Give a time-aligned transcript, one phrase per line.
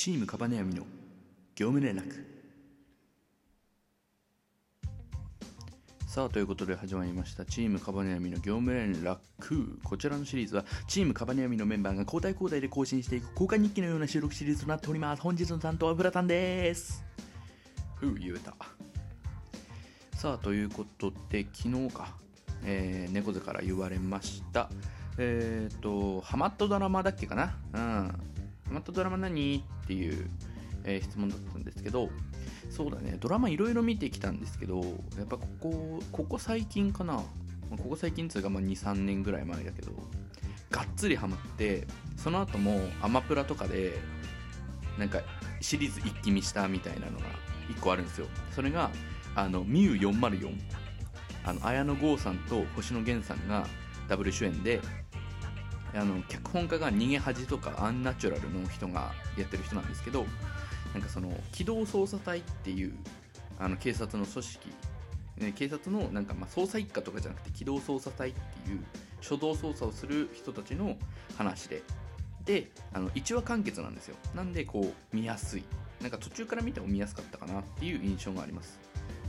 [0.00, 0.84] チームカバネヤミの
[1.54, 2.24] 業務連絡。
[6.06, 7.44] さあということで始まりました。
[7.44, 9.18] チームカバネヤミの業務連絡。
[9.84, 15.20] こちらのシリーズはチームカバネヤミのメンバーが交代交代で更新していく交換日記のような収録シリーズとなっております。
[15.20, 17.04] 本日の担当はブラタンです。
[17.96, 18.54] ふう言えた。
[20.16, 22.16] さあということで昨日か、
[22.64, 24.70] えー、猫背から言われました。
[25.18, 27.58] えっ、ー、とハマットドラマだっけかな。
[27.74, 28.39] うん。
[28.70, 29.64] ハマットドラマ何？
[29.82, 30.30] っていう、
[30.84, 32.08] えー、質問だったんですけど
[32.70, 34.76] そうだねドラマいろいろ見てきたんですけど
[35.18, 37.16] やっぱここここ最近かな？
[37.16, 37.24] こ
[37.90, 39.90] こ最近っつうか23年ぐらい前だけど
[40.70, 43.98] がっつりハマってその後もアマプラとかで
[44.98, 45.20] なんか
[45.60, 47.26] シリーズ一気見したみたいなのが
[47.76, 48.28] 1個あるんですよ。
[48.54, 48.90] それが
[49.34, 50.52] あのミュー404
[51.44, 53.66] あの綾野剛さんと星野源さんが
[54.08, 54.80] ダブル主演で
[55.94, 60.24] あの脚本家が逃げ恥とかアンナチュラルの人がやってる人なんですけど
[60.94, 62.94] なんかその機動捜査隊っていう
[63.58, 64.68] あの警察の組織、
[65.38, 68.80] ね、警察のなんかまあ捜査一課とかじゃなくて機動捜査隊っていう
[69.20, 70.96] 初動捜査をする人たちの
[71.36, 71.82] 話で。
[72.44, 74.16] であの1話完結なんですよ。
[74.34, 75.62] なんでこう見やすい。
[76.00, 78.80] なんか途中から見ても見やすかったかなっていう印象があります。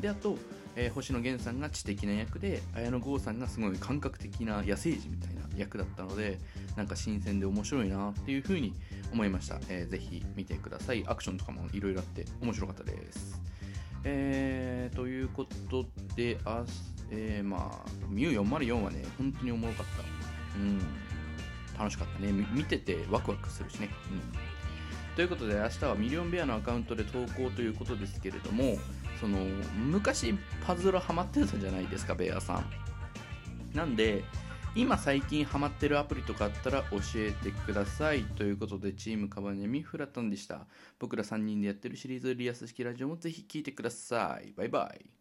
[0.00, 0.36] であと、
[0.80, 6.38] えー、星野源さんが知的な役で綾野剛さんがすごい感覚的な野生児みたいな役だったので
[6.76, 8.72] なんか新鮮で面白いなっていうふうに
[9.12, 11.04] 思いました、えー、ぜひ見てください。
[11.08, 13.42] アクションとかもいろいろあって面白かったです。
[14.04, 15.84] えー、ということ
[16.14, 16.64] であ、
[17.10, 20.58] えー、まあミュー404はね本当におもろかった。
[20.60, 20.78] うん。
[21.76, 22.32] 楽しかったね。
[22.52, 23.88] 見ててワクワクするしね。
[24.12, 24.57] うん。
[25.18, 28.78] ということで明日はミリオンベアのアカウントで投稿ということですけれども
[29.18, 29.38] その
[29.74, 30.32] 昔
[30.64, 32.70] パズルハマってたじゃないですかベアさん。
[33.74, 34.22] なんで
[34.76, 38.22] 今最近ハマってるアプリとかあったら教えてください。
[38.22, 40.68] ということでチームカバネミフラタンでした。
[41.00, 44.52] 僕ら3人でやってるシリーズリアス式ラジオもぜひ聴いてください。
[44.52, 45.17] バイバイ。